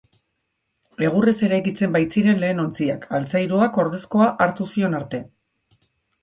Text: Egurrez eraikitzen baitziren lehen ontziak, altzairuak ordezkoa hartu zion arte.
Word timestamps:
Egurrez 1.07 1.33
eraikitzen 1.47 1.93
baitziren 1.95 2.41
lehen 2.45 2.63
ontziak, 2.63 3.05
altzairuak 3.19 3.79
ordezkoa 3.85 4.31
hartu 4.47 4.69
zion 4.75 4.99
arte. 5.03 5.23